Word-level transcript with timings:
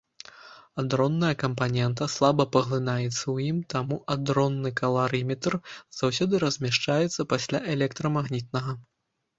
Адронная 0.83 1.33
кампанента 1.43 2.03
слаба 2.13 2.43
паглынаецца 2.57 3.17
ў 3.17 3.37
ім, 3.51 3.57
таму 3.75 4.01
адронны 4.17 4.69
каларыметр 4.81 5.61
заўсёды 6.01 6.33
размяшчаецца 6.47 7.21
пасля 7.37 7.65
электрамагнітнага. 7.77 8.71